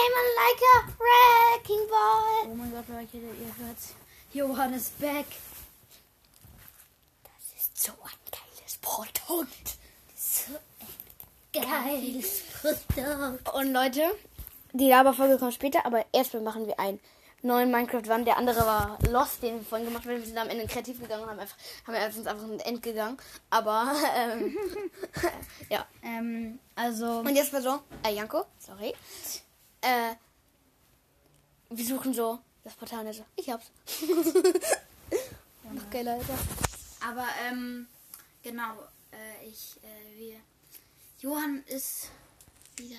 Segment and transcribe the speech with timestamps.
[0.00, 2.46] came like a wrecking ball.
[2.46, 3.94] Oh mein Gott, Leute, ihr hört's.
[4.32, 5.26] Johann ist back.
[7.24, 9.76] Das ist so ein geiles Produkt.
[10.16, 13.54] So ein geiles Produkt.
[13.54, 14.02] Und Leute,
[14.72, 17.00] die Laberfolge kommt später, aber erstmal machen wir einen
[17.42, 18.24] neuen Minecraft Run.
[18.24, 20.16] Der andere war Lost, den wir vorhin gemacht haben.
[20.16, 22.82] Wir sind am Ende kreativ gegangen und haben einfach, haben wir uns einfach ein End
[22.82, 23.18] gegangen.
[23.50, 24.56] Aber, ähm,
[25.68, 25.84] ja.
[26.02, 27.18] Ähm, also.
[27.20, 28.94] Und jetzt war so, äh, Janko, sorry.
[29.82, 30.14] Äh,
[31.70, 33.70] wir suchen so das Portal so, ich hab's.
[35.72, 36.38] Noch geiler, Alter.
[37.08, 37.86] Aber, ähm,
[38.42, 38.74] genau,
[39.12, 40.36] äh, ich, äh, wir.
[41.20, 42.10] Johann ist
[42.76, 42.98] wieder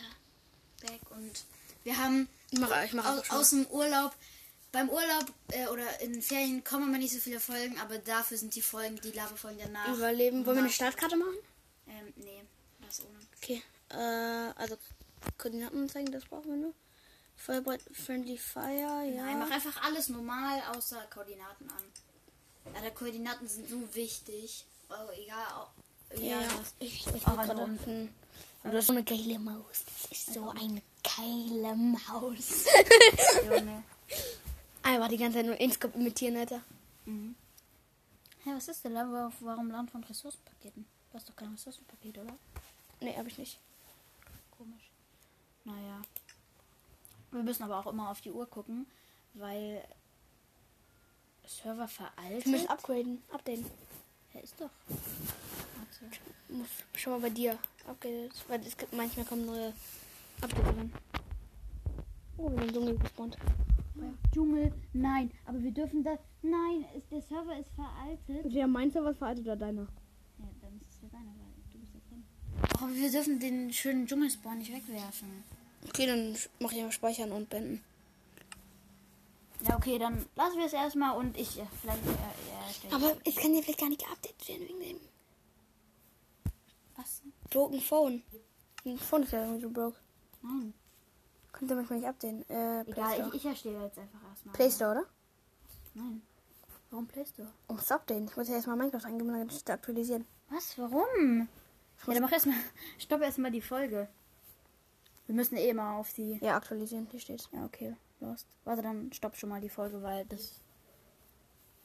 [0.81, 1.43] back und
[1.83, 4.13] wir haben Ich mach, ich mach aus, aus dem Urlaub.
[4.71, 8.55] Beim Urlaub äh, oder in Ferien kommen immer nicht so viele Folgen, aber dafür sind
[8.55, 9.87] die Folgen, die Laberfolgen danach.
[9.87, 10.45] Überleben.
[10.45, 11.35] Wollen wir eine Startkarte machen?
[11.87, 12.41] Ähm, nee,
[12.85, 13.19] das ohne.
[13.37, 13.61] Okay.
[13.89, 14.77] Äh, also
[15.37, 16.73] Koordinaten zeigen, das brauchen wir nur.
[17.35, 19.25] Feuerbrett, Friendly Fire, ja.
[19.25, 22.73] Nein, mach einfach alles normal außer Koordinaten an.
[22.75, 24.65] Ja, die Koordinaten sind so wichtig.
[24.89, 25.67] Oh, egal.
[26.17, 26.47] Ja, ja,
[26.79, 28.13] ich, ich an gerade unten.
[28.63, 29.83] Und das ist so eine geile Maus.
[30.09, 32.65] Das ist so eine geile Maus.
[33.45, 33.83] Junge.
[34.83, 36.61] Einfach die ganze Zeit nur Inscope imitieren, Alter.
[37.05, 37.35] Mhm.
[38.43, 39.01] Hä, was ist denn da?
[39.11, 40.85] Wa- Warum Land von Ressourcenpaketen?
[41.11, 42.35] Du hast doch kein Ressourcenpaket, oder?
[42.99, 43.59] Nee, hab ich nicht.
[45.63, 46.01] Naja.
[47.31, 48.87] Wir müssen aber auch immer auf die Uhr gucken,
[49.33, 49.83] weil
[51.45, 52.45] Server veraltet.
[52.45, 53.65] Wir müssen upgraden, updaten.
[54.33, 54.69] Ja, ist doch.
[54.87, 56.17] Warte.
[56.49, 58.33] Muss schon mal bei dir upgradet.
[58.47, 59.73] Weil es gibt manchmal kommen neue
[60.41, 60.93] Updates rein.
[62.37, 63.37] Oh, wir sind Dschungel gespawnt.
[64.33, 66.19] Dschungel, nein, aber wir dürfen das.
[66.41, 68.51] Nein, ist, der Server ist veraltet.
[68.51, 69.81] Ja, meinst du was veraltet oder deiner?
[69.81, 72.23] Ja, dann ist es ja deiner, weil du bist ja drin.
[72.81, 75.43] Aber wir dürfen den schönen Dschungelspawn nicht wegwerfen.
[75.87, 77.83] Okay, dann mach ich einfach speichern und beenden.
[79.67, 82.03] Ja, okay, dann lassen wir es erstmal und ich äh, vielleicht.
[82.03, 82.09] Äh,
[82.89, 84.99] ja, Aber es kann ja vielleicht gar nicht geupdatet werden wegen dem
[86.95, 87.21] was?
[87.49, 88.23] broken Phone.
[88.85, 89.97] Ein Phone ist ja irgendwie so broke.
[90.41, 90.73] Nein.
[91.51, 92.49] Konnte manchmal nicht updaten.
[92.49, 94.55] Äh, Egal, ich, ich erstelle jetzt einfach erstmal.
[94.55, 95.05] Play Store, oder?
[95.93, 96.21] Nein.
[96.89, 97.49] Warum Play Store?
[97.67, 98.25] Um es updaten.
[98.27, 100.25] Ich muss ja erstmal Minecraft eingeben und dann aktualisieren.
[100.49, 100.77] Was?
[100.77, 101.47] Warum?
[102.07, 102.57] Ja, dann mach erstmal.
[102.97, 104.07] Stopp erstmal die Folge.
[105.27, 106.39] Wir müssen eh mal auf die.
[106.41, 107.49] Ja, aktualisieren, hier steht's.
[107.51, 107.95] Ja, okay.
[108.19, 108.47] Lost.
[108.65, 110.59] Warte, dann stopp schon mal die Folge, weil das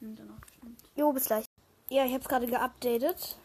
[0.01, 0.81] nimmt dann auch bestimmt.
[0.95, 1.45] Jo, bis gleich.
[1.89, 3.37] Ja, ich hab's gerade geupdatet.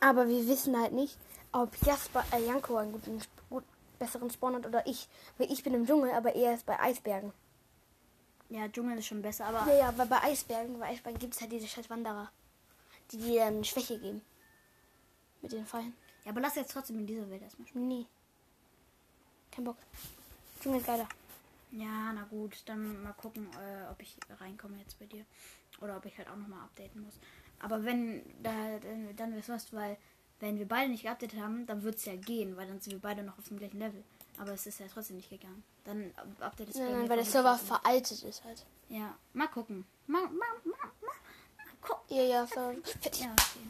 [0.00, 1.18] Aber wir wissen halt nicht,
[1.52, 3.64] ob Jasper, äh, Janko einen guten, gut,
[3.98, 5.08] besseren Spawn hat oder ich.
[5.38, 7.32] Weil ich bin im Dschungel, aber er ist bei Eisbergen.
[8.48, 9.70] Ja, Dschungel ist schon besser, aber.
[9.72, 12.30] Ja, ja, weil bei Eisbergen, bei Eisbergen gibt's halt diese scheiß Wanderer.
[13.10, 14.22] Die dir dann Schwäche geben.
[15.52, 15.94] Mit den Fallen.
[16.24, 17.88] Ja, aber lass jetzt trotzdem in dieser Welt erstmal spielen.
[17.88, 18.06] Nee.
[19.52, 19.76] Kein Bock.
[20.60, 21.08] Dschungel ist geiler.
[21.72, 22.62] Ja, na gut.
[22.66, 25.24] Dann mal gucken, äh, ob ich reinkomme jetzt bei dir.
[25.80, 27.14] Oder ob ich halt auch nochmal updaten muss.
[27.60, 29.96] Aber wenn, da, dann, dann wär's was, weil
[30.40, 33.22] wenn wir beide nicht geupdatet haben, dann wird's ja gehen, weil dann sind wir beide
[33.22, 34.02] noch auf dem gleichen Level.
[34.38, 35.62] Aber es ist ja trotzdem nicht gegangen.
[35.84, 38.66] Dann up- update es Nein, weil der Server veraltet ist halt.
[38.88, 39.86] Ja, mal gucken.
[40.06, 41.14] Mal, mal, mal, mal,
[41.56, 42.16] mal gucken.
[42.16, 42.78] Ja, ja, ver Ja,
[43.32, 43.60] okay,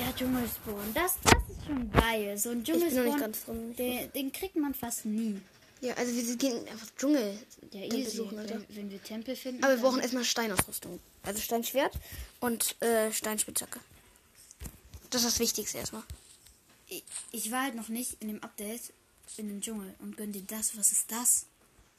[0.00, 0.94] Der Dschungelspawn.
[0.94, 2.36] Das, das ist schon geil.
[2.38, 3.76] So ein Dschungelspawn, drin.
[3.76, 5.40] den, den kriegt man fast nie.
[5.82, 7.38] Ja, also wir gehen einfach Dschungel.
[7.72, 9.62] Ja, Tempel suchen, wenn, wenn wir Tempel finden.
[9.64, 11.00] Aber wir brauchen erstmal Steinausrüstung.
[11.22, 11.94] Also Steinschwert
[12.40, 13.80] und äh, Steinspitzhacke.
[15.10, 16.02] Das ist das Wichtigste erstmal.
[16.88, 17.02] ich,
[17.32, 18.92] ich war halt noch nicht in dem Update
[19.36, 20.76] in dem Dschungel und gönn dir das.
[20.76, 21.46] Was ist das?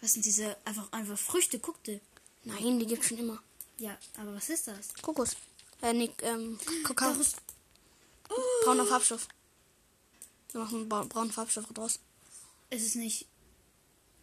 [0.02, 1.60] Was sind diese einfach einfach Früchte?
[1.60, 2.00] Guck dir.
[2.44, 3.42] Nein, die gibt's schon immer.
[3.78, 4.94] Ja, aber was ist das?
[5.02, 5.36] Kokos.
[5.82, 7.12] Äh, nee, ähm, Kakao.
[7.14, 7.36] Daraus-
[8.64, 9.28] Brauner Farbstoff.
[10.52, 12.00] Wir machen bra- braunen Farbstoff draus.
[12.70, 13.28] Es ist nicht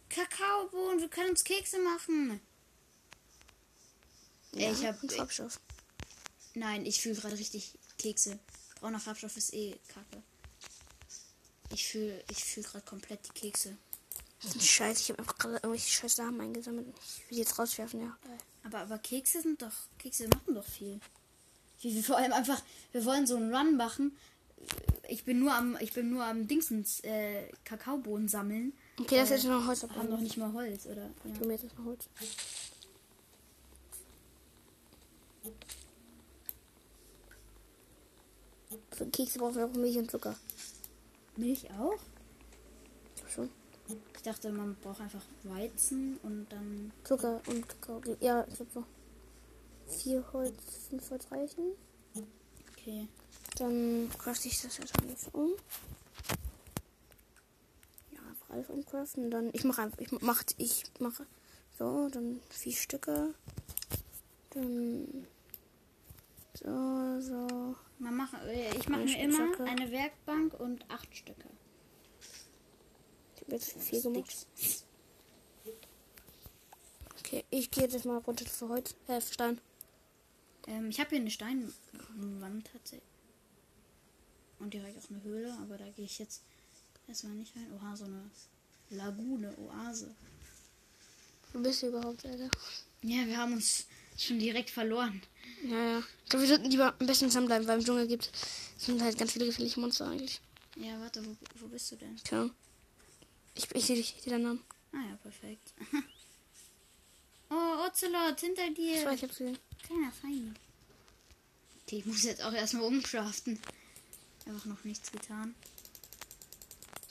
[0.09, 0.99] Kakaobohnen.
[0.99, 2.39] Wir können uns Kekse machen.
[4.53, 5.59] Ja, ich hab- und Farbstoff.
[6.55, 8.39] Nein, ich fühle gerade richtig Kekse.
[8.79, 10.23] Brauner Farbstoff ist eh kacke.
[11.71, 13.77] Ich fühle ich fühl gerade komplett die Kekse.
[14.41, 15.01] Das ist ein Scheiß.
[15.01, 16.87] Ich habe einfach gerade irgendwelche scheiß Samen eingesammelt.
[17.03, 18.17] Ich will die jetzt rauswerfen, ja.
[18.63, 19.73] Aber, aber Kekse sind doch.
[19.99, 20.99] Kekse machen doch viel.
[21.81, 22.61] Wir, wir vor allem einfach.
[22.91, 24.15] Wir wollen so einen Run machen.
[25.07, 25.77] Ich bin nur am.
[25.79, 28.73] Ich bin nur am Dingsens äh, Kakaobohnen sammeln.
[28.99, 30.09] Okay, das ist jetzt noch Holz Haben abbauen.
[30.09, 31.03] noch nicht mal Holz, oder?
[31.03, 31.09] Ja.
[31.33, 32.07] Ich mir jetzt erstmal Holz.
[38.91, 40.35] Für Kekse brauchen wir auch Milch und Zucker.
[41.37, 41.97] Milch auch?
[43.33, 43.49] Schon.
[44.15, 46.91] Ich dachte, man braucht einfach Weizen und dann.
[47.05, 48.01] Zucker und Kakao.
[48.19, 48.83] Ja, ich glaube so.
[49.89, 51.73] Vier Holz, fünf Holz reichen.
[52.71, 53.07] Okay.
[53.57, 55.51] Dann crush ich das jetzt alles um.
[58.11, 59.29] Ja, einfach alles umcraften.
[59.29, 61.25] Dann ich mache einfach, ich mache, ich mache
[61.77, 63.33] so, dann vier Stücke.
[64.51, 65.27] Dann
[66.53, 67.75] so, so.
[67.99, 71.49] Man mach, äh, ich mache mir immer eine Werkbank und acht Stücke.
[73.35, 74.47] Ich habe jetzt vier gemacht.
[77.19, 78.93] Okay, ich gehe jetzt mal runter für heute.
[79.07, 79.61] Äh, für Stein.
[80.69, 83.03] Ähm, ich habe hier eine Steinwand tatsächlich.
[84.59, 86.41] Und direkt auch eine Höhle, aber da gehe ich jetzt
[87.07, 87.71] erstmal nicht rein.
[87.73, 88.29] Oha, so eine
[88.89, 90.13] Lagune, Oase.
[91.53, 92.49] Wo bist du überhaupt, Alter?
[93.01, 93.87] Ja, wir haben uns
[94.17, 95.21] schon direkt verloren.
[95.63, 96.03] Ja, ja.
[96.23, 98.29] Ich glaube, wir sollten lieber am besten zusammenbleiben, weil im Dschungel gibt
[98.77, 100.41] sind halt ganz viele gefährliche Monster eigentlich.
[100.75, 102.17] Ja, warte, wo, wo bist du denn?
[102.23, 102.51] Keine.
[103.55, 104.63] Ich, ich sehe dich, ich sehe deinen Namen.
[104.93, 105.73] Ah ja, perfekt.
[107.49, 109.05] oh, Ocelot, hinter Ich dir.
[109.05, 109.57] weiß, ich hab's gesehen.
[109.83, 110.59] Kleiner Feind.
[111.83, 113.59] Okay, ich muss jetzt auch erstmal umcraften.
[114.45, 115.55] Einfach noch nichts getan.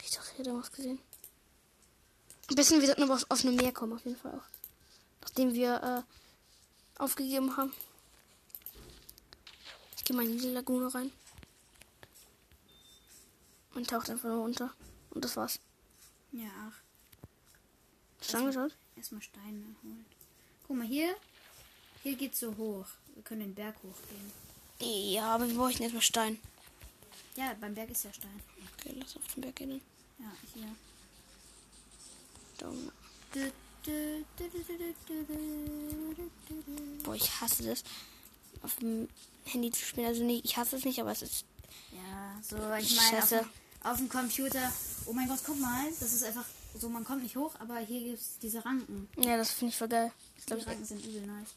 [0.02, 0.98] Ich dachte, ich hätte was gesehen.
[2.48, 4.46] Am besten, wir sollten aber auf, eine Meer kommen, auf jeden Fall auch.
[5.22, 7.72] Nachdem wir äh, aufgegeben haben.
[9.96, 11.12] Ich gehe mal in die Lagune rein.
[13.74, 14.72] Und taucht einfach nur unter.
[15.10, 15.60] Und das war's.
[16.32, 16.80] Ja, ach.
[18.20, 18.76] Hast du angeschaut?
[18.96, 20.06] Erstmal Steine holen.
[20.68, 21.16] Guck mal hier.
[22.02, 22.84] Hier geht's so hoch.
[23.14, 24.30] Wir können den Berg hochgehen.
[24.80, 26.38] Ja, aber wir bräuchten erstmal Stein.
[27.36, 28.40] Ja, beim Berg ist ja Stein.
[28.74, 29.80] Okay, lass auf den Berg gehen.
[30.18, 30.68] Ja, hier.
[32.58, 32.92] Dann.
[37.02, 37.82] Boah, ich hasse das.
[38.62, 39.08] Auf dem
[39.46, 40.06] Handy zu spielen.
[40.06, 41.46] Also nicht, ich hasse es nicht, aber es ist.
[41.92, 43.46] Ja, so, ich meine, auf,
[43.84, 44.72] auf, dem Computer.
[45.06, 46.44] Oh mein Gott, guck mal, das ist einfach
[46.78, 49.08] so, man kommt nicht hoch, aber hier gibt's diese Ranken.
[49.16, 50.12] Ja, das finde ich voll geil.
[50.36, 51.54] Ich Die glaube, Ranken sind übel nice.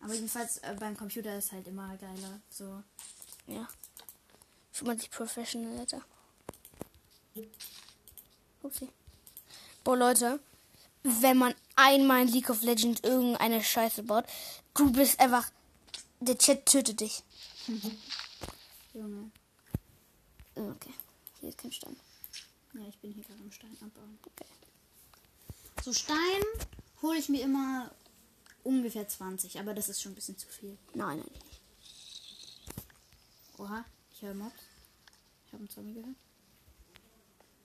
[0.00, 2.40] Aber jedenfalls äh, beim Computer ist halt immer geiler.
[2.50, 2.82] So.
[3.46, 3.68] ja.
[4.72, 6.02] Fühlt man sich professional, Alter.
[8.62, 8.88] Upsi.
[9.84, 10.40] Boah, Leute.
[11.02, 14.24] Wenn man einmal in League of Legends irgendeine Scheiße baut,
[14.74, 15.50] du bist einfach.
[16.20, 17.24] Der Chat tötet dich.
[18.94, 19.30] Junge.
[20.54, 20.94] Okay.
[21.40, 21.96] Hier ist kein Stein.
[22.74, 24.18] Ja, ich bin hier gerade am Stein abbauen.
[24.26, 24.46] Okay.
[25.82, 26.42] So Stein
[27.02, 27.90] hole ich mir immer
[28.62, 30.78] ungefähr 20, aber das ist schon ein bisschen zu viel.
[30.94, 31.60] Nein, nein, nicht.
[33.58, 34.54] Oha, ich höre Mobs.
[35.46, 36.16] Ich habe einen Zombie gehört.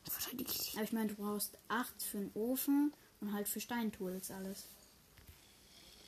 [0.09, 0.73] Verteidige ich.
[0.73, 4.65] Aber ich meine, du brauchst 8 für einen Ofen und halt für Steintools alles.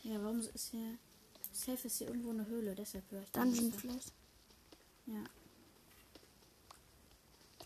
[0.04, 0.98] Ja, warum ist hier...
[1.52, 4.14] Safe ist hier irgendwo eine Höhle, deshalb höre ich da Dungeon vielleicht.
[5.08, 5.24] Ja.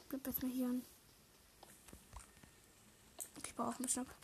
[0.09, 0.83] Bleib jetzt mal hier an.
[3.53, 4.15] Ich baue auch ein bisschen ab.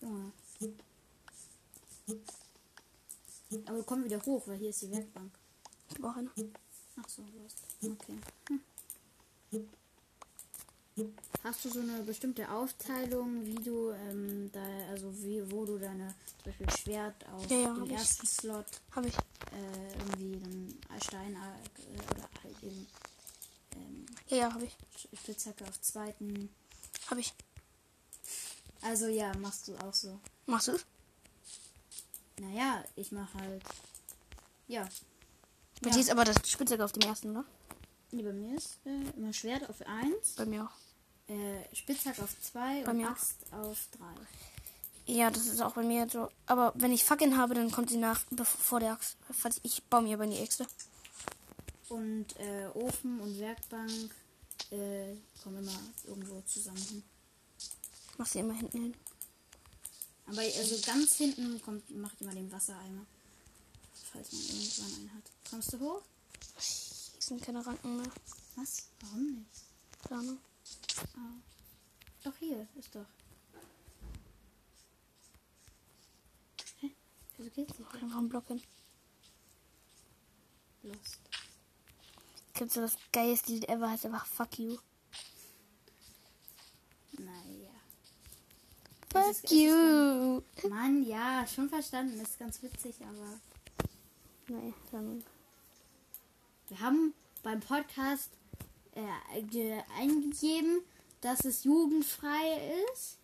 [0.00, 0.32] Junge.
[3.66, 5.30] Aber komm wieder hoch, weil hier ist die Werkbank.
[5.88, 6.30] Ich baue eine.
[7.00, 7.22] Ach so.
[7.80, 8.18] Okay.
[9.50, 11.14] Hm.
[11.44, 16.12] Hast du so eine bestimmte Aufteilung, wie du ähm, da, also wie, wo du deine
[16.42, 17.92] zum Beispiel Schwert auf Ja, ja, den ich.
[17.92, 19.14] ersten Slot Habe ich.
[19.16, 22.86] äh, irgendwie dann Stein äh, oder halt eben
[24.34, 24.76] Ja, habe ich.
[25.18, 26.48] Spitzhacke auf zweiten.
[27.10, 27.32] Habe ich.
[28.82, 30.18] Also ja, machst du auch so.
[30.46, 30.84] Machst du es?
[32.40, 33.62] Naja, ich mache halt.
[34.68, 34.88] Ja.
[35.80, 35.94] Bei Ja.
[35.94, 37.44] dir ist aber das Spitzhacke auf dem ersten, oder?
[38.10, 41.30] Nee, bei mir ist äh, immer Schwert auf 1, Bei mir auch.
[41.32, 43.12] äh, Spitzhack auf 2 Bei und mir auch.
[43.12, 45.12] Axt auf 3.
[45.12, 46.30] Ja, das ist auch bei mir so.
[46.46, 49.16] Aber wenn ich Fackeln habe, dann kommt sie nach vor der Axt.
[49.62, 50.64] Ich baue mir aber nie extra.
[51.88, 54.10] Und äh, Ofen und Werkbank
[54.74, 57.02] äh, kommen immer irgendwo zusammen hin.
[57.58, 58.94] Ich mach sie immer hinten hin.
[60.26, 63.06] Aber also ganz hinten kommt, macht immer den Wassereimer.
[64.12, 65.24] Falls man irgendwann einen hat.
[65.50, 66.02] Kommst du hoch?
[66.56, 68.10] Hier sind keine Ranken mehr.
[68.56, 68.88] Was?
[69.00, 69.64] Warum nicht?
[70.08, 70.38] Keine Ahnung.
[71.16, 71.34] Ah.
[72.22, 73.06] Doch hier, ist doch.
[76.80, 76.90] Hä?
[77.36, 77.94] Wieso geht's nicht?
[77.94, 78.62] Einfach einen Block hin.
[80.82, 81.33] Lost.
[82.54, 83.90] Kennst du das geilste Lied ever?
[83.90, 84.78] Heißt einfach Fuck You.
[87.12, 87.70] Naja.
[89.12, 90.42] Fuck ist- es ist You.
[90.68, 92.20] Mann, ja, schon verstanden.
[92.20, 93.40] Ist ganz witzig, aber
[94.48, 95.24] Nee, dann.
[96.68, 98.30] wir haben beim Podcast
[98.92, 100.80] äh, ge- eingegeben,
[101.22, 103.18] dass es jugendfrei ist.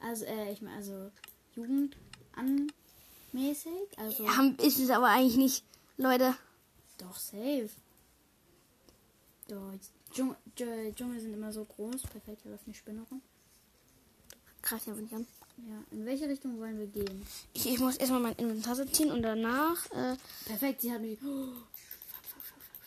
[0.00, 1.10] Also, äh, ich meine, also
[1.56, 2.72] jugendanmäßig.
[3.96, 5.64] Also, Haben, ist es aber eigentlich nicht.
[5.96, 6.36] Leute.
[6.98, 7.70] doch, safe.
[9.48, 9.72] Doch,
[10.12, 10.36] Dschungel,
[10.94, 12.02] Dschungel sind immer so groß.
[12.02, 13.22] Perfekt, hier läuft eine Spinne rum.
[14.70, 15.26] Einfach nicht an.
[15.58, 17.26] Ja, in welche Richtung wollen wir gehen?
[17.52, 19.84] Ich, ich muss erstmal mein Inventar sortieren und danach.
[19.90, 21.18] Äh, Perfekt, sie hat mich.
[21.24, 21.48] Oh,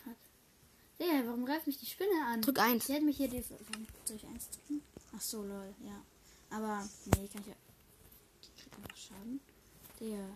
[0.04, 0.16] fuck.
[1.00, 2.42] Digga, warum greift mich die Spinne an?
[2.42, 2.88] Drück 1.
[2.88, 3.42] Sie hat mich hier die.
[3.42, 4.82] Soll ich eins drücken?
[5.16, 6.02] Ach so, lol, ja.
[6.50, 7.56] Aber, nee, kann ich ja.
[8.42, 9.40] Ich krieg einfach Schaden.
[10.00, 10.28] Digga.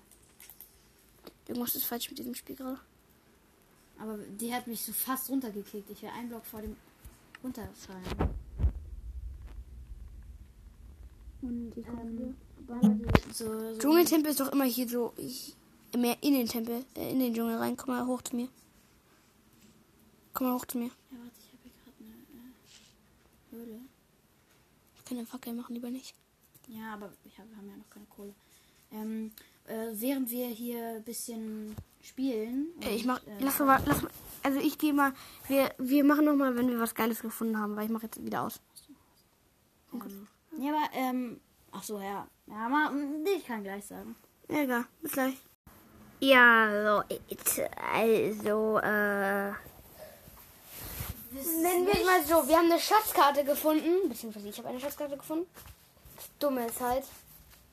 [1.47, 2.79] Irgendwas ist falsch mit diesem Spiel gerade.
[3.99, 5.89] Aber die hat mich so fast runtergekickt.
[5.89, 6.75] Ich wäre ein Block vor dem
[7.43, 8.03] runterfallen.
[11.41, 12.35] Und die Ähm,
[13.33, 15.13] so, so Dschungeltempel ist doch immer hier so.
[15.17, 15.55] Ich,
[15.97, 17.75] mehr in den Tempel, äh, in den Dschungel rein.
[17.77, 18.49] Komm mal hoch zu mir.
[20.33, 20.85] Komm mal hoch zu mir.
[20.85, 23.79] Ja, warte, ich habe hier gerade eine äh, Höhle.
[24.97, 26.13] Ich kann eine Fackel machen, lieber nicht.
[26.67, 28.33] Ja, aber ich hab, wir haben ja noch keine Kohle.
[28.91, 29.31] Ähm,
[29.69, 32.67] äh, während wir hier ein bisschen spielen.
[32.81, 33.19] Äh, ich und, mach.
[33.25, 33.81] äh, Lass mal.
[33.85, 34.11] Lass mal.
[34.43, 35.13] Also ich gehe mal.
[35.47, 38.23] Wir, wir machen noch mal, wenn wir was Geiles gefunden haben, weil ich mache jetzt
[38.23, 38.59] wieder aus.
[39.93, 40.27] Ähm,
[40.59, 41.39] ja, aber, ähm,
[41.71, 42.27] ach so, ja.
[42.47, 44.15] Ja, mal, mm, ich kann gleich sagen.
[44.49, 44.85] Ja, egal.
[45.01, 45.37] Bis gleich.
[46.21, 47.03] Ja, so,
[47.93, 49.51] also, äh.
[51.31, 54.09] Nennen wir es mal so, wir haben eine Schatzkarte gefunden.
[54.09, 55.47] Beziehungsweise ich habe eine Schatzkarte gefunden.
[56.15, 57.05] Das Dumme ist halt.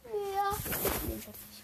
[0.05, 1.56] Ja, ich den Schatz.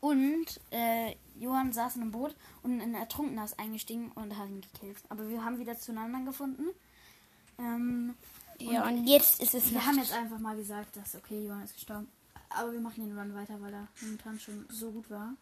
[0.00, 4.60] Und, äh, Johann saß in einem Boot und ein Ertrunkener ist eingestiegen und hat ihn
[4.60, 4.98] gekillt.
[5.08, 6.64] Aber wir haben wieder zueinander gefunden.
[7.58, 8.14] Ähm,
[8.60, 11.74] Ja, und jetzt ist es wir haben jetzt einfach mal gesagt, dass, okay, Johann ist
[11.74, 12.08] gestorben.
[12.50, 15.34] Aber wir machen den Run weiter, weil er momentan schon so gut war.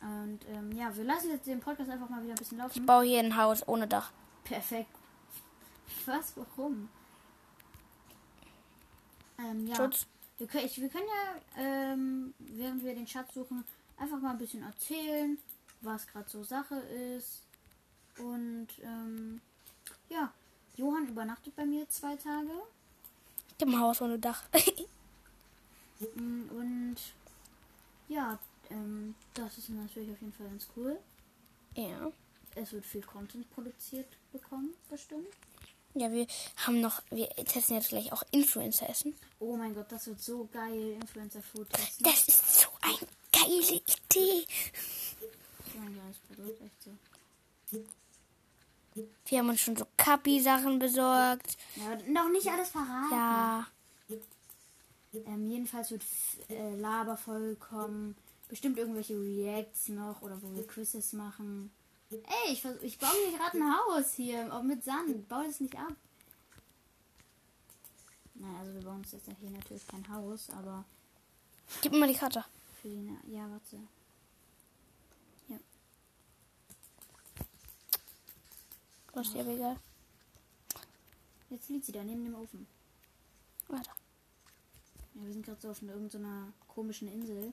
[0.00, 2.72] Und, ähm, ja, wir lassen jetzt den Podcast einfach mal wieder ein bisschen laufen.
[2.78, 4.10] Ich baue hier ein Haus ohne Dach.
[4.44, 4.90] Perfekt.
[6.06, 6.32] Was?
[6.36, 6.88] Warum?
[9.38, 9.76] Ähm, ja.
[9.76, 10.06] Schutz.
[10.42, 13.62] Wir können, ich, wir können ja, ähm, während wir den Schatz suchen,
[13.96, 15.38] einfach mal ein bisschen erzählen,
[15.82, 17.42] was gerade so Sache ist.
[18.18, 19.40] Und, ähm,
[20.08, 20.32] ja.
[20.76, 22.50] Johann übernachtet bei mir zwei Tage.
[23.60, 24.42] Ein Haus ohne Dach.
[26.16, 26.96] Mm, Und,
[28.08, 28.36] ja,
[28.70, 30.98] ähm, das ist natürlich auf jeden Fall ganz cool.
[31.76, 32.10] ja.
[32.56, 35.28] Es wird viel Content produziert bekommen, bestimmt.
[35.94, 39.14] Ja, wir haben noch, wir testen jetzt gleich auch Influencer essen.
[39.38, 42.04] Oh mein Gott, das wird so geil, Influencer-Food testen.
[42.04, 44.46] Das ist so eine geile Idee.
[49.26, 51.56] Wir haben uns schon so Kapi-Sachen besorgt.
[51.76, 53.12] Ja, noch nicht alles verraten.
[53.12, 53.66] Ja.
[55.26, 56.02] Ähm, jedenfalls wird
[56.48, 58.16] äh, Laberfolge kommen.
[58.48, 61.70] Bestimmt irgendwelche Reacts noch oder wo wir Quizzes machen.
[62.12, 65.28] Ey, ich, ich baue mir gerade ein Haus hier, auch mit Sand.
[65.28, 65.94] Bau das nicht ab.
[68.34, 70.84] Nein, also wir bauen uns jetzt hier natürlich kein Haus, aber
[71.80, 72.44] Gib mir mal die Karte.
[72.80, 72.96] für die...
[73.02, 73.78] Na ja, warte.
[79.14, 79.76] Das ist aber egal.
[81.50, 82.66] Jetzt liegt sie da neben dem Ofen.
[83.68, 83.90] Warte.
[85.14, 87.52] Ja, wir sind gerade so auf einer- irgendeiner komischen Insel.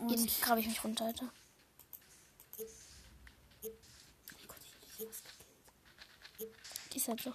[0.00, 1.28] Und Jetzt grabe ich mich runter, Alter.
[2.58, 2.64] Oh
[4.48, 4.86] Gott, ich hab was gekillt.
[6.92, 7.32] Die ist halt so.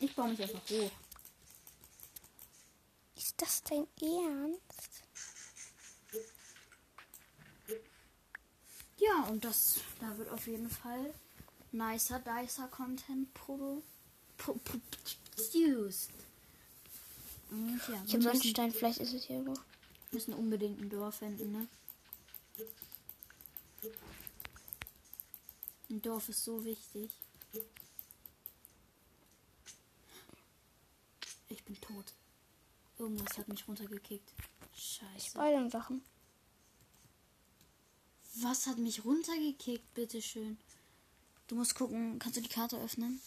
[0.00, 0.90] Ich baue mich einfach hoch.
[3.16, 5.02] Ist das dein Ernst?
[8.98, 11.14] Ja, und das, da wird auf jeden Fall
[11.72, 13.82] nicer, dicer Content produ
[14.36, 14.78] pro, pro,
[15.34, 16.10] produced.
[17.50, 19.60] Und ja, Ich wir habe Sonnenstein, vielleicht ist es hier irgendwo.
[20.10, 21.68] müssen unbedingt ein Dorf finden, ne?
[25.90, 27.10] Ein Dorf ist so wichtig.
[31.48, 32.14] Ich bin tot.
[32.98, 34.32] Irgendwas hat mich runtergekickt.
[34.74, 35.30] Scheiße.
[35.34, 36.02] Beide Sachen.
[38.42, 40.58] Was hat mich runtergekickt, bitteschön?
[41.46, 43.20] Du musst gucken, kannst du die Karte öffnen?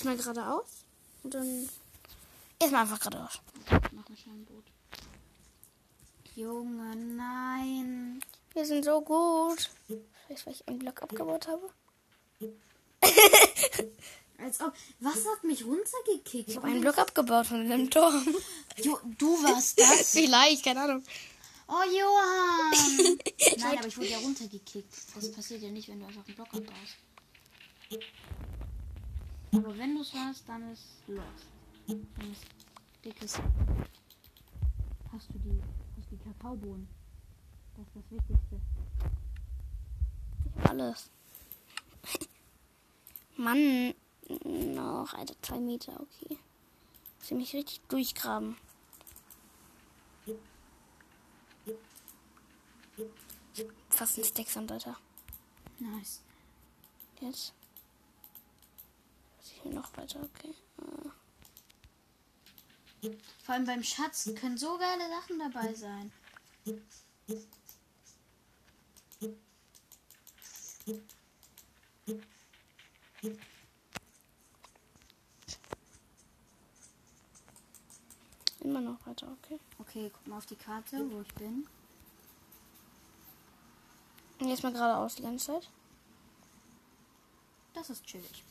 [0.00, 0.84] Diesmal geradeaus.
[1.22, 1.68] Und dann.
[2.60, 3.40] Erstmal einfach geradeaus.
[3.70, 4.64] Mach mal schnell ein Boot.
[6.34, 8.20] Junge, nein.
[8.52, 9.70] Wir sind so gut.
[10.26, 11.70] Vielleicht, weil ich einen Block abgebaut habe.
[14.38, 14.72] Als ob.
[15.00, 16.48] Was hat mich runtergekickt?
[16.48, 18.34] Ich habe einen Block abgebaut von dem Turm.
[18.82, 20.10] Jo, du warst das.
[20.12, 21.04] Vielleicht, keine Ahnung.
[21.68, 23.18] Oh, Johann.
[23.58, 24.92] Nein, aber ich wurde ja runtergekickt.
[25.14, 26.96] Das passiert ja nicht, wenn du einfach einen Block abbaust.
[29.52, 31.46] Aber wenn du es warst, dann ist lost.
[31.90, 32.46] Ist
[33.04, 33.40] dickes.
[35.12, 35.60] Hast du die,
[35.96, 36.86] hast du die Kakaobohnen?
[37.76, 38.60] Das ist das Wichtigste.
[40.68, 41.10] Alles.
[43.36, 43.94] Mann.
[44.44, 46.38] Noch, Alter, zwei Meter, okay.
[47.24, 48.56] Ich mich richtig durchgraben.
[53.88, 54.96] Fast ein Stack Sand, Alter.
[55.80, 56.22] Nice.
[57.20, 57.52] Jetzt.
[59.62, 60.54] Hier noch weiter, okay.
[60.78, 61.19] Äh.
[63.42, 66.12] Vor allem beim Schatz können so geile Sachen dabei sein.
[78.60, 79.58] Immer noch weiter, okay.
[79.78, 81.66] Okay, guck mal auf die Karte, wo ich bin.
[84.38, 85.70] Und jetzt mal geradeaus die ganze Zeit.
[87.72, 88.44] Das ist chillig.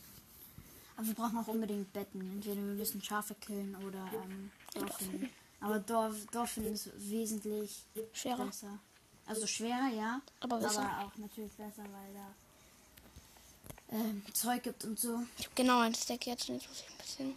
[1.00, 2.20] Aber wir brauchen auch unbedingt Betten.
[2.20, 5.30] Entweder wir müssen Schafe killen oder ähm, Dolphin.
[5.58, 8.44] Aber Dorf, Dolphin ist wesentlich Schwerer.
[8.44, 8.78] besser.
[9.24, 10.20] Also schwerer, ja.
[10.40, 10.82] Aber besser.
[10.82, 15.22] Aber auch natürlich besser, weil da ähm, Zeug gibt und so.
[15.38, 17.36] Ich habe genau ein Stack jetzt und jetzt muss ich ein bisschen.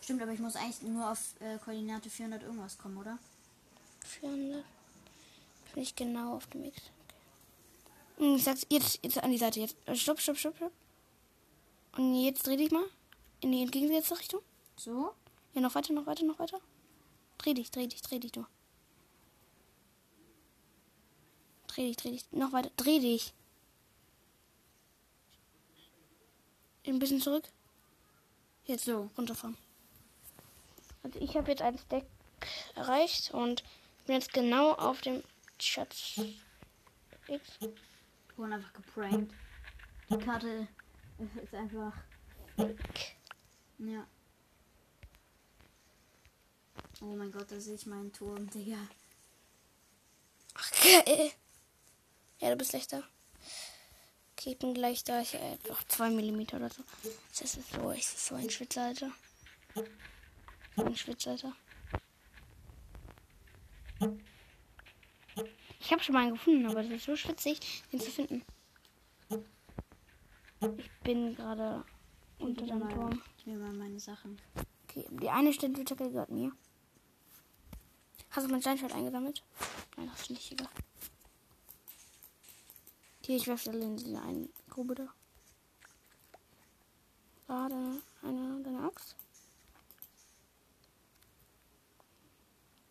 [0.00, 3.18] Stimmt, aber ich muss eigentlich nur auf äh, Koordinate 400 irgendwas kommen, oder?
[4.04, 4.64] 400.
[5.74, 6.80] Bin ich genau auf dem X.
[8.20, 9.60] Und Ich sag's jetzt, jetzt an die Seite.
[9.60, 9.76] Jetzt.
[9.86, 10.72] Äh, Stopp, stopp, stopp, stopp.
[11.96, 12.84] Und jetzt dreh dich mal.
[13.40, 14.40] In die entgegengesetzte Richtung.
[14.76, 15.14] So?
[15.54, 16.60] Ja, noch weiter, noch weiter, noch weiter.
[17.38, 18.44] Dreh dich, dreh dich, dreh dich du.
[21.66, 22.30] Dreh dich, dreh dich.
[22.30, 22.70] Noch weiter.
[22.76, 23.32] Dreh dich.
[26.86, 27.48] Ein bisschen zurück.
[28.66, 29.08] Jetzt So.
[29.16, 29.56] runterfahren.
[31.02, 32.04] Also ich habe jetzt ein Stack
[32.74, 33.64] erreicht und
[34.04, 35.22] bin jetzt genau auf dem
[35.58, 36.20] Schatz.
[37.28, 37.58] X.
[38.40, 39.34] Wurden einfach geprankt.
[40.08, 40.66] Die Karte
[41.42, 41.92] ist einfach.
[43.76, 44.06] Ja.
[47.02, 48.78] Oh mein Gott, da sehe ich meinen Turm, Digga.
[50.54, 50.72] Ach.
[52.38, 53.02] Ja, du bist gleich da.
[54.32, 55.20] Okay, ich bin gleich da.
[55.20, 56.82] Ich äh, noch zwei Millimeter oder so.
[57.28, 59.12] Das ist so, ich ist so ein Schwitzer, Alter.
[60.76, 61.54] Ein Schwitzer, Alter.
[65.80, 68.44] Ich habe schon mal einen gefunden, aber das ist so schwitzig, den zu finden.
[70.76, 71.84] Ich bin gerade
[72.38, 73.22] unter dem Turm.
[73.38, 74.40] Ich nehme mal meine Sachen.
[74.84, 76.52] Okay, die eine Steinspitzhacke gehört mir.
[78.30, 79.42] Hast du mein Steinschwert eingesammelt?
[79.96, 80.68] Nein, hast du nicht, egal.
[83.24, 85.08] Hier, ich werfe in diese eine Grube da.
[87.48, 89.16] Da, deine, eine, deine Axt.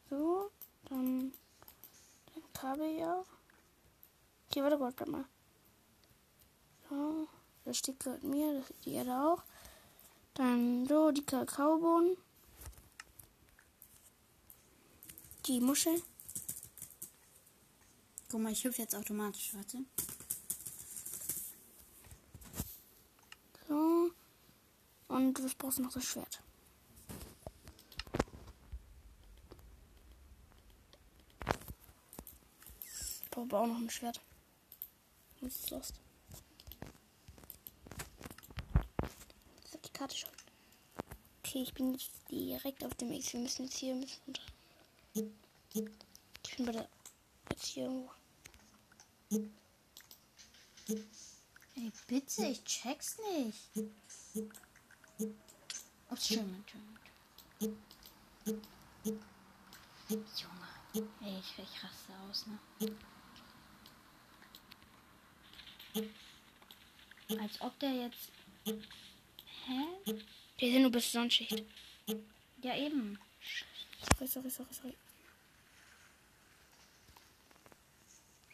[0.10, 0.49] So,
[0.86, 1.34] dann
[2.60, 3.24] dein Kabel ja.
[4.54, 5.26] Hier, warte, warte, mal.
[6.89, 7.28] So,
[7.65, 9.43] das Stück gehört mir, das die Erde auch.
[10.34, 12.17] Dann so, die Kakaobohnen.
[15.45, 16.02] Die Muschel.
[18.30, 19.80] Guck mal, ich hüpfe jetzt automatisch, warte.
[23.67, 24.12] So.
[25.08, 25.93] Und was brauchst du noch?
[25.93, 26.41] Das Schwert.
[33.47, 34.19] Brauche aber auch noch ein Schwert.
[35.41, 35.93] Was ist lost?
[39.62, 40.30] Jetzt hat die Karte schon.
[41.39, 43.34] Okay, ich bin jetzt direkt auf dem X.
[43.34, 44.41] Wir müssen jetzt hier ein bisschen runter.
[45.73, 46.89] Ich bin bei der.
[47.52, 48.12] Jetzt hier irgendwo.
[51.75, 53.69] Ey, bitte, ich check's nicht.
[56.10, 57.78] Ups, schön, schön.
[60.10, 60.67] Junge,
[61.21, 62.60] ey, ich, ich raste aus, ne?
[67.39, 68.30] Als ob der jetzt.
[68.65, 70.13] Hä?
[70.58, 71.63] Wir sind nur bis Sonnenschicht.
[72.62, 73.19] Ja, eben.
[74.02, 74.95] Sorry, sorry, sorry, sorry.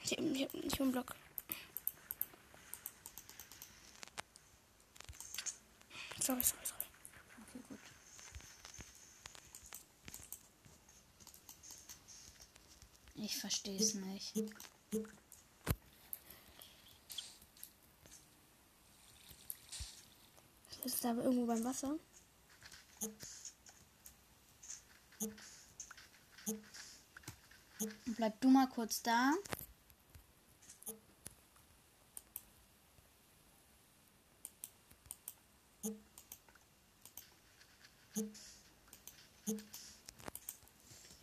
[0.04, 1.16] Ich hab, ich hab, ich hab einen Block.
[6.22, 6.86] Sorry, sorry, sorry.
[7.48, 7.80] Okay, gut.
[13.16, 14.34] Ich versteh's nicht.
[21.06, 22.00] Aber irgendwo beim Wasser.
[28.18, 29.34] Bleib du mal kurz da.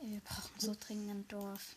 [0.01, 1.77] Wir brauchen so dringend ein Dorf.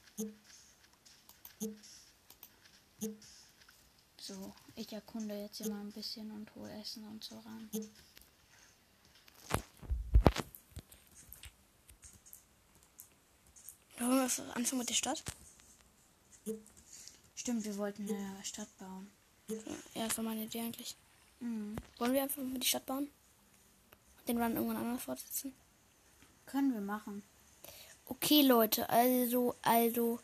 [4.19, 7.69] So, ich erkunde jetzt hier mal ein bisschen und hole Essen und so ran.
[13.97, 15.23] Wollen wir anfangen mit der Stadt?
[17.33, 19.09] Stimmt, wir wollten eine Stadt bauen.
[19.93, 20.97] Ja, das war meine Idee eigentlich.
[21.39, 21.77] Mhm.
[21.97, 23.09] Wollen wir einfach die Stadt bauen?
[24.19, 25.53] Und den Run irgendwann anders fortsetzen?
[26.45, 27.23] Können wir machen.
[28.05, 30.19] Okay, Leute, also, also,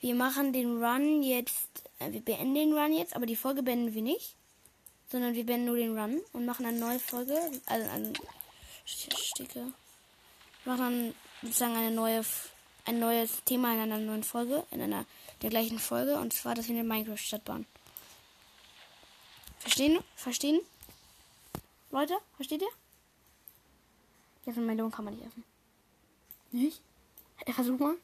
[0.00, 3.94] wir machen den Run jetzt, äh, wir beenden den Run jetzt, aber die Folge beenden
[3.94, 4.34] wir nicht,
[5.10, 7.38] sondern wir beenden nur den Run und machen eine neue Folge.
[7.66, 8.12] Also eine
[8.84, 9.72] Sticke.
[10.64, 12.24] Wir machen dann sozusagen eine neue,
[12.86, 15.04] ein neues Thema in einer neuen Folge, in einer
[15.42, 16.18] der gleichen Folge.
[16.18, 17.66] Und zwar, dass wir eine Minecraft-Stadt bauen.
[19.58, 19.98] Verstehen?
[20.16, 20.60] Verstehen?
[21.90, 22.68] Leute, versteht ihr?
[24.46, 25.44] Ja, von Melon kann man nicht essen.
[26.52, 26.80] Nicht?
[27.54, 27.96] Versuch mal.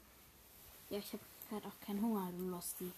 [0.90, 2.92] Ja, ich habe halt auch keinen Hunger, du Losty.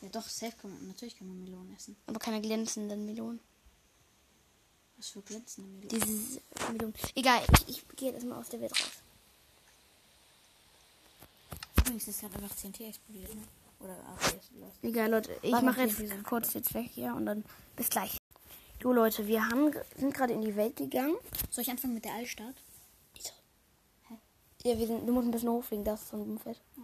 [0.00, 1.96] Ja, doch, safe kann man, natürlich kann man Melonen essen.
[2.06, 3.40] Aber keine glänzenden Melonen.
[4.96, 5.88] Was für glänzende Melonen?
[5.88, 6.40] Dieses
[6.72, 6.94] Melonen.
[7.14, 8.90] Egal, ich, ich gehe jetzt mal aus der Welt raus.
[11.78, 13.42] Übrigens ist gerade einfach TNT explodiert, ne?
[13.80, 14.50] Oder APS.
[14.82, 17.44] Egal, Leute, ich mache jetzt kurz jetzt weg hier und dann
[17.76, 18.18] bis gleich.
[18.82, 21.16] Jo, Leute, wir haben, sind gerade in die Welt gegangen.
[21.50, 22.54] Soll ich anfangen mit der Altstadt?
[24.64, 26.60] Ja, wir sind, du musst ein bisschen hochfliegen, das ist Sonnenblumenfeld.
[26.76, 26.82] Ja.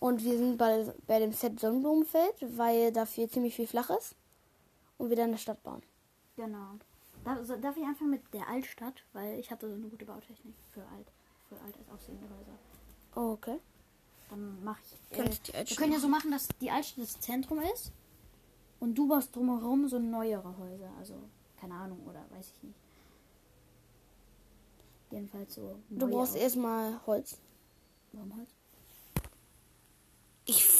[0.00, 4.14] Und wir sind bei, bei dem Set Sonnenblumenfeld, weil dafür ziemlich viel flach ist.
[4.96, 5.82] Und wir dann eine Stadt bauen.
[6.36, 6.74] Genau.
[7.24, 9.02] Darf, so- darf ich anfangen mit der Altstadt?
[9.12, 11.06] Weil ich hatte so eine gute Bautechnik für alt,
[11.48, 12.58] für alt aussehende Häuser.
[13.16, 13.58] Oh, okay.
[14.30, 14.80] Dann mache
[15.10, 15.18] ich.
[15.18, 17.92] Äh, ich die wir können ja so machen, dass die Altstadt das Zentrum ist
[18.80, 20.90] und du baust drumherum so neuere Häuser.
[20.98, 21.14] Also,
[21.60, 22.78] keine Ahnung, oder weiß ich nicht.
[25.10, 25.78] Jedenfalls so.
[25.88, 27.38] Du brauchst erstmal Holz.
[28.12, 28.50] Warum Holz?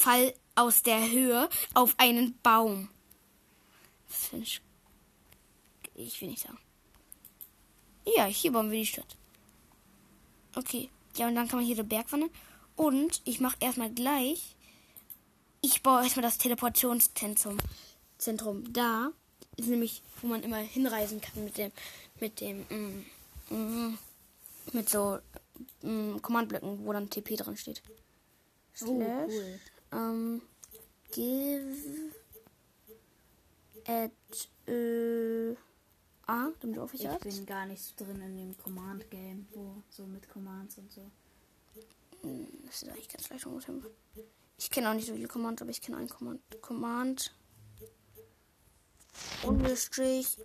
[0.09, 2.89] Ich fall aus der Höhe auf einen Baum.
[4.09, 4.63] Was für ein Sch
[5.97, 6.57] Ich will nicht sagen.
[8.17, 9.19] Ja, hier bauen wir die Stadt.
[10.57, 10.89] Okay.
[11.19, 12.31] Ja, und dann kann man hier den Berg wandern.
[12.75, 14.57] Und ich mache erstmal gleich.
[15.61, 17.59] Ich baue erstmal das Teleportationszentrum.
[18.17, 18.73] Zentrum.
[18.73, 19.11] Da
[19.59, 21.71] ist nämlich, wo man immer hinreisen kann mit dem,
[22.19, 23.99] mit dem, mm, mm,
[24.73, 25.19] mit so
[25.83, 27.83] mm, Kommandblöcken, wo dann TP drin steht.
[28.81, 29.61] Oh, cool.
[29.93, 30.43] Ähm,
[31.13, 32.13] give
[33.87, 34.13] at
[34.67, 35.57] äh,
[36.27, 37.23] A, damit aufrichtig Ich hast.
[37.23, 41.11] bin gar nicht so drin in dem Command-Game, wo so mit Commands und so.
[42.67, 43.75] Das ist eigentlich ganz leicht ungefähr.
[44.59, 46.41] Ich kenne auch nicht so viele Commands, aber ich kenne einen Command.
[46.61, 47.35] Command.
[49.45, 50.37] Unterstrich.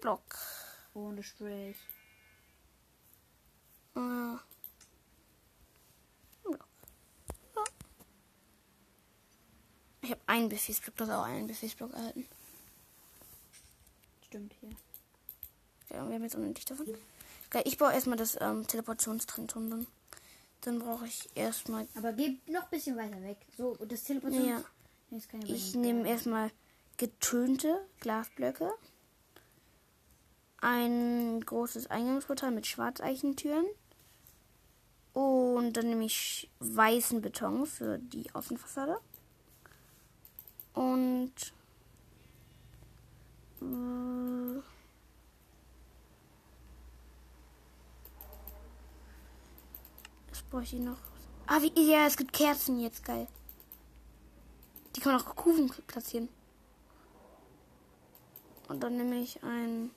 [0.00, 0.36] Block.
[0.94, 1.76] Ohne Strich.
[3.94, 4.36] Äh,
[6.42, 6.66] Block.
[7.54, 7.64] Ja.
[10.02, 12.26] Ich habe einen Befehlsblock, das auch einen Befehlsblock erhalten.
[14.26, 14.70] Stimmt hier.
[15.90, 16.86] Ja, wir haben jetzt unendlich davon.
[17.46, 19.86] Okay, ich baue erstmal das ähm, Teleportationszentrum dann.
[20.62, 21.86] Dann brauche ich erstmal.
[21.96, 23.36] Aber geh noch ein bisschen weiter weg.
[23.56, 24.48] So, und das Teleportation.
[24.48, 24.64] Ja.
[25.10, 26.50] Nee, das ja Ich nehme erstmal
[26.96, 28.72] getönte Glasblöcke.
[30.60, 33.66] Ein großes Eingangsportal mit Schwarzeichentüren.
[35.12, 38.98] Und dann nehme ich weißen Beton für die Außenfassade.
[40.74, 41.32] Und.
[43.60, 44.62] äh,
[50.62, 50.98] ich noch?
[51.46, 53.26] Ah, wie, ja, es gibt Kerzen jetzt, geil.
[54.94, 56.28] Die kann man auch Kuchen platzieren.
[58.68, 59.90] Und dann nehme ich ein.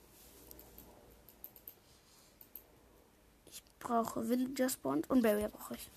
[3.51, 5.89] Ich brauche Villager Spawn und Barrier brauche ich.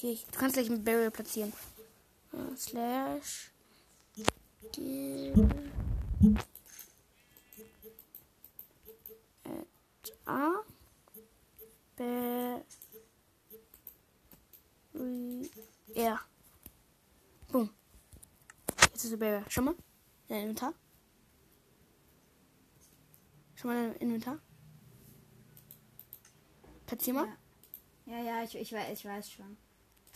[0.00, 1.52] Hier, du kannst gleich mit Barrier platzieren.
[2.32, 3.50] Äh, slash.
[9.44, 10.64] At A.
[11.96, 12.64] Barrier.
[15.94, 16.20] Ja.
[17.52, 17.68] Boom.
[18.80, 19.44] Jetzt ist der Barrier.
[19.50, 19.74] Schau mal.
[20.28, 20.72] Dein Inventar.
[23.54, 24.38] Schau mal dein Inventar.
[26.86, 27.28] Platzier mal.
[28.06, 29.58] Ja, ja, ja ich, ich, weiß, ich weiß schon.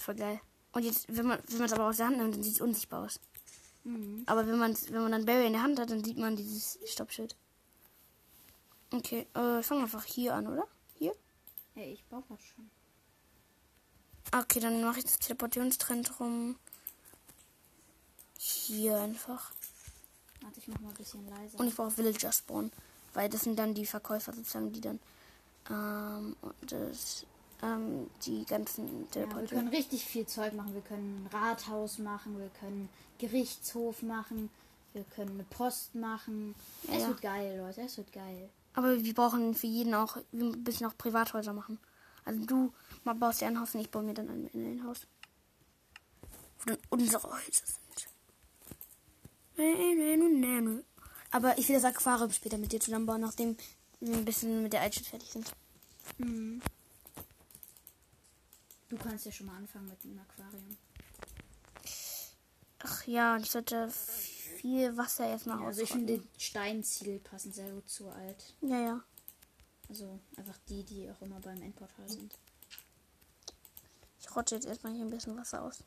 [0.05, 0.39] Voll geil.
[0.73, 2.61] Und jetzt, wenn man wenn man es aber aus der Hand nimmt, dann sieht es
[2.61, 3.21] unsichtbar aus.
[3.85, 4.23] Mhm.
[4.27, 6.79] Aber wenn man wenn man dann Barry in der Hand hat, dann sieht man dieses
[6.85, 7.35] Stoppschild.
[8.93, 10.69] Okay, äh, ich fange einfach hier an, oder?
[10.99, 11.15] Hier?
[11.73, 12.69] Hey, ich baue das schon.
[14.39, 16.57] Okay, dann mache ich das Teleportationszentrum
[18.39, 19.53] hier einfach.
[20.43, 21.59] Warte, ich mach mal ein bisschen leiser.
[21.59, 22.71] Und ich brauche Villager Spawn,
[23.15, 25.01] weil das sind dann die Verkäufer sozusagen, die dann
[25.71, 27.25] ähm, und das,
[27.65, 30.75] ähm, die ganzen ja, wir können richtig viel Zeug machen.
[30.75, 34.51] Wir können ein Rathaus machen, wir können Gerichtshof machen,
[34.93, 36.55] wir können eine Post machen.
[36.89, 38.51] Ja, es wird geil, Leute, es wird geil.
[38.75, 41.79] Aber wir brauchen für jeden auch, wir müssen auch Privathäuser machen.
[42.25, 42.73] Also du
[43.05, 45.07] mal baust dir ein Haus und ich baue mir dann ein, ein Haus.
[46.61, 47.81] Wo dann unsere Häuser sind.
[51.31, 53.57] Aber ich will das Aquarium später mit dir zusammen bauen, nachdem
[54.01, 55.53] wir ein bisschen mit der Altstadt fertig sind.
[56.19, 56.61] Mhm.
[58.95, 60.77] Du kannst ja schon mal anfangen mit dem Aquarium.
[62.79, 67.89] Ach ja, ich sollte viel Wasser erstmal ja, Also ich finde, Steinziegel passen sehr gut
[67.89, 68.55] zu alt.
[68.61, 69.05] Ja, ja.
[69.89, 72.39] Also einfach die, die auch immer beim Endportal sind.
[74.21, 75.83] Ich rotte jetzt erstmal hier ein bisschen Wasser aus.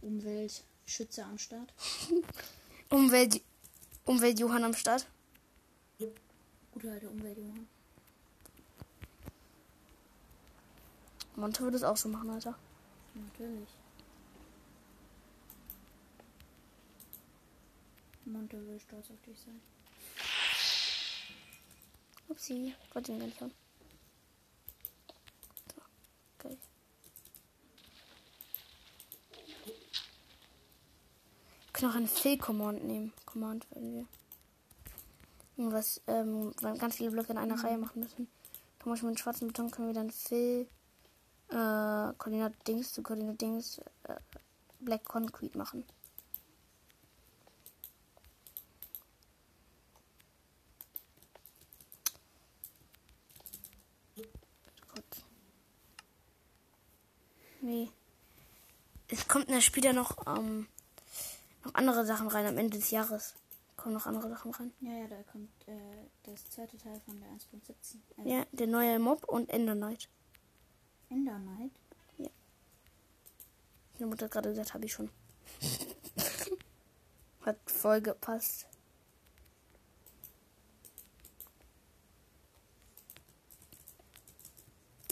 [0.00, 1.72] Umweltschützer am Start.
[2.90, 3.40] Umwelt,
[4.04, 5.06] Umwelt Johann am Start.
[6.72, 7.68] Gute alte Umwelt Johann.
[11.42, 12.54] Monte würde es auch so machen, Alter.
[13.14, 13.68] Natürlich.
[18.24, 19.60] Monte will stolz auf dich sein.
[22.28, 23.52] Upsi, wollte ihn gar nicht hören.
[25.74, 25.82] So,
[26.38, 26.56] okay.
[31.64, 33.12] Wir können auch eine Fill-Command nehmen.
[33.26, 34.06] Command, wenn wir
[35.56, 37.62] irgendwas, ähm, ganz viele Blöcke in einer mhm.
[37.62, 38.28] Reihe machen müssen.
[38.80, 40.68] Zum Beispiel mit schwarzen Beton können wir dann Fill,
[41.52, 44.16] äh, Koordinat Dings zu Koordinat Dings, äh,
[44.80, 45.84] Black Concrete machen.
[57.62, 57.90] Nee.
[59.08, 60.66] Es kommt ja später noch, ähm,
[61.64, 63.34] noch andere Sachen rein am Ende des Jahres.
[63.76, 64.72] Kommen noch andere Sachen rein.
[64.80, 65.72] Ja, ja, da kommt äh,
[66.24, 67.96] das zweite Teil von der 1.17.
[68.16, 70.08] Also ja, der neue Mob und Ender Knight.
[71.12, 71.72] Ender Knight?
[72.16, 72.30] Ja.
[73.94, 75.10] Meine Mutter hat gerade gesagt, habe ich schon.
[77.42, 78.66] hat voll gepasst.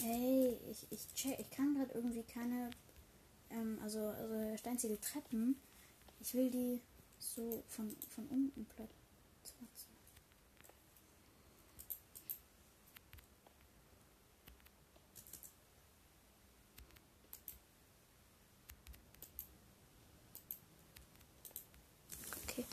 [0.00, 2.70] Hey, ich, ich, check, ich kann gerade irgendwie keine,
[3.50, 5.60] ähm, also, also Steinziegel Treppen.
[6.20, 6.80] Ich will die
[7.18, 9.00] so von, von unten platt machen.
[22.50, 22.64] Okay.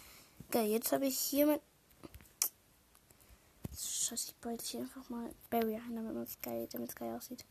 [0.50, 1.62] Geil, jetzt habe ich hier mit
[3.76, 7.44] Scheiße, ich beute hier einfach mal Barrier ein, damit es geil, geil aussieht.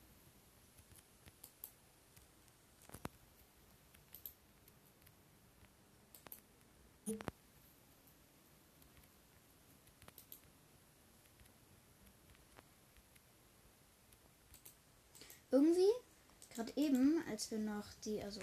[15.51, 15.93] Irgendwie,
[16.55, 18.41] gerade eben, als wir noch die, also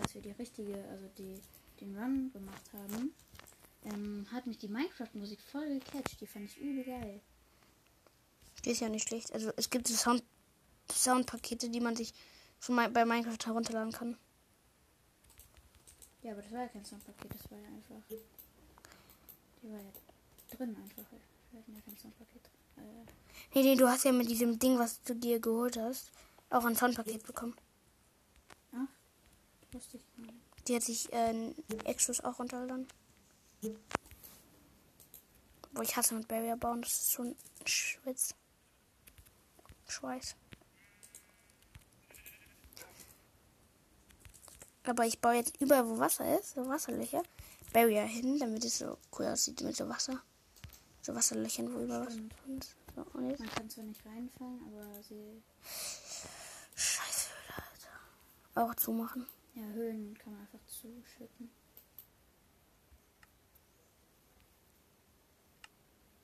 [0.00, 1.40] als wir die richtige, also die
[1.80, 3.14] den Run gemacht haben,
[3.84, 6.20] ähm, hat mich die Minecraft-Musik voll gecatcht.
[6.20, 7.20] Die fand ich übel geil.
[8.64, 9.32] Die ist ja nicht schlecht.
[9.32, 10.22] Also es gibt so Sound
[10.92, 12.12] Soundpakete, die man sich
[12.58, 14.16] von, bei Minecraft herunterladen kann.
[16.22, 18.02] Ja, aber das war ja kein Soundpaket, das war ja einfach.
[18.08, 19.92] Die war ja
[20.50, 21.04] drin einfach.
[21.50, 22.42] Wir hatten ja kein Soundpaket.
[22.76, 22.80] Äh.
[23.54, 26.10] Nee, nee, du hast ja mit diesem Ding, was du dir geholt hast,
[26.50, 27.54] auch ein Soundpaket bekommen.
[28.72, 28.88] Ach,
[29.72, 30.43] wusste ich nicht.
[30.66, 31.50] Die hat sich äh,
[31.84, 32.88] Extras auch runtergeladen.
[35.72, 38.34] Wo ich hasse mit Barrier bauen, das ist schon Schwitz.
[39.88, 40.36] Schweiß.
[44.86, 47.22] Aber ich baue jetzt überall, wo Wasser ist, so Wasserlöcher,
[47.72, 50.22] Barrier hin, damit es so cool aussieht mit so Wasser.
[51.00, 52.76] So Wasserlöchern, wo überall was ist.
[52.94, 53.40] So, und jetzt?
[53.40, 55.42] Man kann zwar nicht reinfallen, aber sie.
[56.76, 58.62] Scheiße Alter.
[58.62, 59.26] Auch zumachen.
[59.54, 61.50] Ja, Höhlen kann man einfach zuschütten.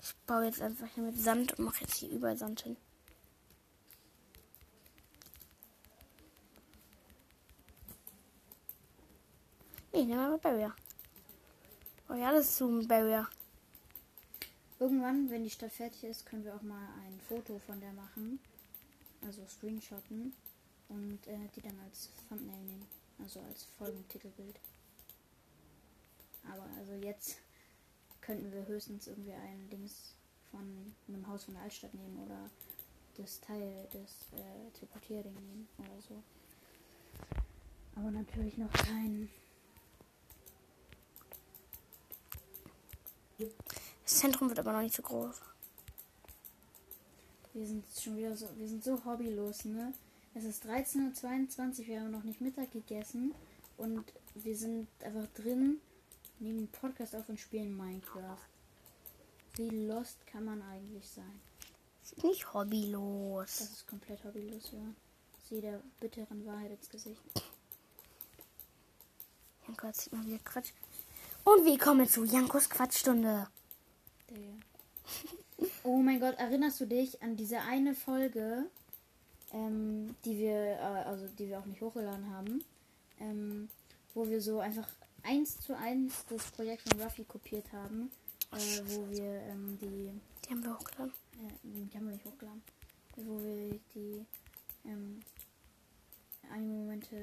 [0.02, 2.76] Ich baue jetzt einfach hier mit Sand und mache jetzt hier überall Sand hin.
[9.92, 10.74] Nee, nehmen wir mal Barrier.
[12.08, 13.28] Oh ja, alles zu mit Barrier.
[14.78, 18.40] Irgendwann, wenn die Stadt fertig ist, können wir auch mal ein Foto von der machen.
[19.24, 20.32] Also screenshotten.
[20.88, 22.99] Und äh, die dann als Thumbnail nehmen.
[23.22, 24.60] Also als Folgentitelbild.
[26.44, 27.36] Aber also jetzt
[28.20, 30.14] könnten wir höchstens irgendwie ein Dings
[30.50, 32.50] von einem Haus von der Altstadt nehmen oder
[33.16, 36.22] das Teil des äh, Teleportierding nehmen oder so.
[37.96, 39.28] Aber natürlich noch kein.
[43.38, 45.40] Das Zentrum wird aber noch nicht so groß.
[47.52, 49.92] Wir sind schon wieder so, wir sind so hobbylos, ne?
[50.32, 53.34] Es ist 13.22 Uhr, wir haben noch nicht Mittag gegessen
[53.76, 55.80] und wir sind einfach drin
[56.38, 58.38] nehmen Podcast auf und spielen Minecraft.
[59.56, 61.40] Wie lost kann man eigentlich sein?
[62.00, 63.58] Das ist nicht hobbylos.
[63.58, 64.94] Das ist komplett hobbylos, ja.
[65.48, 67.20] Sieh der bitteren Wahrheit ins Gesicht.
[69.66, 70.70] Janko erzählt mal wieder Quatsch.
[71.42, 73.48] Und willkommen zu Jankos Quatschstunde.
[75.82, 78.70] oh mein Gott, erinnerst du dich an diese eine Folge,
[79.52, 82.64] ähm, die wir, äh, also die wir auch nicht hochgeladen haben,
[83.18, 83.68] ähm,
[84.14, 84.88] wo wir so einfach
[85.22, 88.10] eins zu eins das Projekt von Ruffy kopiert haben,
[88.52, 90.12] äh, wo wir ähm, die,
[90.46, 91.12] Die haben wir hochgeladen.
[91.34, 92.62] äh, die haben wir nicht hochgeladen,
[93.16, 94.24] wo wir die
[94.86, 95.20] ähm,
[96.52, 97.16] Anime-Momente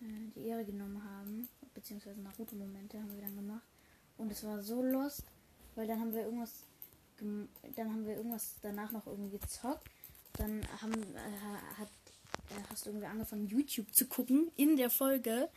[0.00, 3.62] äh, die Ehre genommen haben, beziehungsweise Naruto-Momente haben wir dann gemacht.
[4.18, 5.24] Und es war so lost,
[5.74, 6.64] weil dann haben wir irgendwas,
[7.18, 7.48] dann
[7.90, 9.88] haben wir irgendwas danach noch irgendwie gezockt.
[10.34, 11.88] Dann haben, äh, hat,
[12.50, 15.48] äh, hast du irgendwie angefangen YouTube zu gucken in der Folge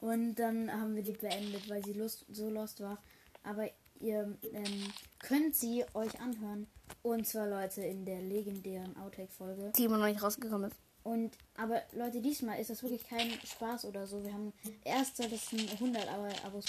[0.00, 2.98] und dann haben wir die beendet, weil sie lust, so lost war.
[3.42, 3.68] Aber
[4.00, 6.66] ihr ähm, könnt sie euch anhören.
[7.02, 9.72] Und zwar Leute in der legendären Outtake-Folge.
[9.76, 10.78] Die immer noch nicht rausgekommen ist.
[11.04, 14.24] Und aber Leute, diesmal ist das wirklich kein Spaß oder so.
[14.24, 16.64] Wir haben erst soll das ein 100 aber Abos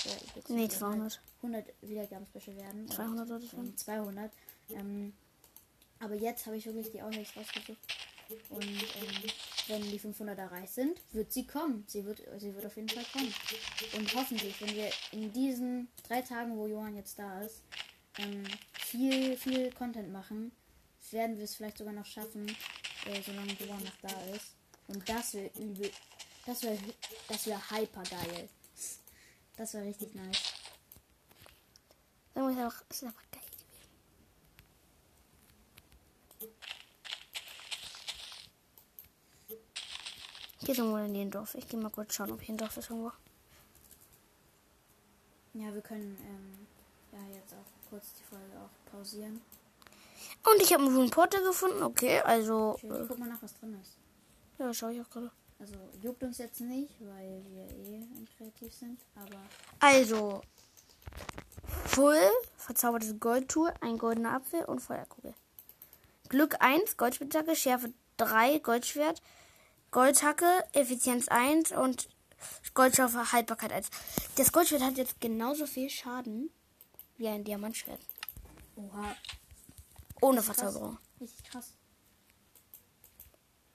[0.50, 1.22] Nee, 200.
[1.42, 2.88] 100 Wiedergaben special werden.
[2.90, 4.32] 200 sollte es Und, ähm, 200.
[4.72, 5.14] Ähm,
[6.00, 7.78] aber jetzt habe ich wirklich die Outtakes rausgesucht.
[8.50, 9.32] Und ähm,
[9.68, 11.86] wenn die 500 erreicht sind, wird sie kommen.
[11.88, 13.34] Sie wird, sie wird auf jeden Fall kommen.
[13.96, 17.62] Und hoffentlich, wenn wir in diesen drei Tagen, wo Johann jetzt da ist,
[18.18, 20.52] ähm, viel, viel Content machen,
[21.12, 22.48] werden wir es vielleicht sogar noch schaffen,
[23.06, 24.56] äh, solange Johann noch da ist.
[24.88, 25.92] Und das wäre übel.
[26.46, 26.78] Das wäre
[27.28, 28.50] das wär hyper geil.
[29.58, 30.54] Das wäre richtig nice.
[32.34, 33.66] Sagen wir es einfach, es ist einfach geil gewesen.
[40.66, 41.56] Hier ist irgendwo in dem Dorf.
[41.56, 43.12] Ich gehe mal kurz schauen, ob hier ein Dorf ist irgendwo.
[45.54, 46.68] Ja, wir können ähm,
[47.12, 49.42] ja jetzt auch kurz die Folge auch pausieren.
[50.44, 51.82] Und ich habe einen Rune Porter gefunden.
[51.84, 52.78] Okay, also.
[52.80, 53.98] Schön, Äh, guck mal nach, was drin ist.
[54.58, 55.32] ja, schaue ich auch gerade.
[55.60, 58.04] Also juckt uns jetzt nicht, weil wir eh
[58.38, 59.40] kreativ sind, aber
[59.80, 60.42] Also.
[61.86, 62.20] Full,
[62.58, 65.34] verzaubertes Goldtour, ein goldener Apfel und Feuerkugel.
[66.28, 69.22] Glück 1, Goldspitzhacke, Schärfe 3, Goldschwert,
[69.96, 72.10] Goldhacke, Effizienz 1 und
[72.74, 73.90] Goldschärfe, Haltbarkeit 1.
[74.36, 76.50] Das Goldschwert hat jetzt genauso viel Schaden
[77.16, 78.02] wie ein Diamantschwert.
[78.76, 79.16] oha,
[80.20, 80.44] Ohne.
[80.44, 80.98] Verzauberung.
[81.22, 81.78] Richtig krass.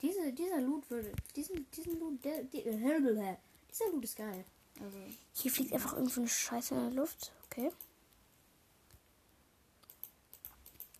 [0.02, 3.36] Diese, dieser Loot würde, diesen, diesen Loot, der, die, äh,
[3.70, 4.44] dieser Loot ist geil.
[4.78, 4.98] Also,
[5.32, 7.32] Hier fliegt einfach irgendwo eine Scheiße in der Luft.
[7.46, 7.72] Okay.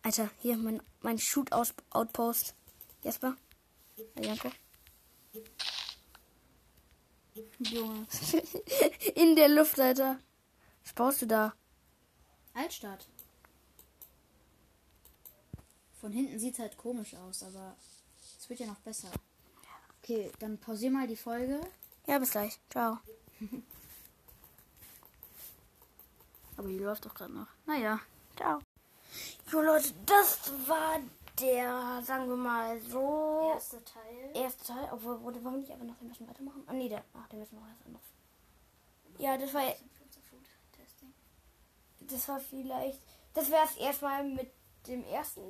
[0.00, 2.54] Alter, hier mein, mein Shoot-Outpost.
[3.02, 3.37] Jesper.
[4.14, 4.50] Hey, Janko.
[7.59, 8.07] Junge.
[9.14, 10.19] In der Luft, Alter.
[10.85, 11.55] Was baust du da?
[12.55, 13.07] Altstadt.
[16.01, 17.77] Von hinten sieht es halt komisch aus, aber
[18.38, 19.11] es wird ja noch besser.
[20.03, 21.61] Okay, dann pausier mal die Folge.
[22.07, 22.59] Ja, bis gleich.
[22.71, 22.99] Ciao.
[26.57, 27.47] Aber die läuft doch gerade noch.
[27.66, 28.01] Naja,
[28.37, 28.61] ciao.
[29.51, 31.01] Jo, Leute, das war
[31.40, 34.31] der, sagen wir mal, so Erster Teil.
[34.35, 34.88] erste Teil.
[34.92, 36.64] Obwohl, wollen wir nicht einfach noch ein bisschen weitermachen?
[36.66, 38.00] Ah, nee, der, ach, der müssen wir erst noch.
[39.18, 39.62] Ja, das war,
[42.00, 43.00] das war vielleicht,
[43.35, 44.50] das wäre es erstmal mit
[44.87, 45.42] dem ersten.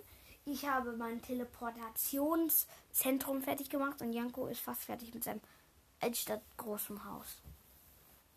[0.44, 5.40] Ich habe mein Teleportationszentrum fertig gemacht und Janko ist fast fertig mit seinem
[6.00, 7.26] Altstadt großem Haus.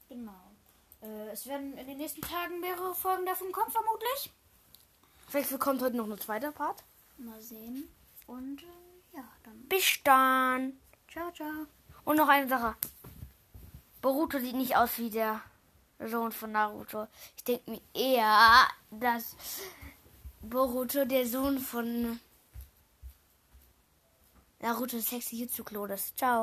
[0.10, 0.32] Genau.
[1.02, 4.32] Äh, es werden in den nächsten Tagen mehrere Folgen davon kommen, vermutlich.
[5.28, 6.84] Vielleicht bekommt heute noch ein zweiter Part.
[7.18, 7.88] Mal sehen.
[8.28, 9.68] Und äh, ja, dann.
[9.70, 10.74] Bis dann.
[11.12, 11.68] Ciao, ciao.
[12.06, 12.76] Und noch eine Sache.
[14.02, 15.42] Boruto sieht nicht aus wie der
[16.00, 17.08] Sohn von Naruto.
[17.38, 19.36] Ich denke mir eher, dass
[20.42, 22.20] Boruto der Sohn von
[24.60, 26.18] Naruto Sexy Jutsu ist.
[26.18, 26.42] Ciao.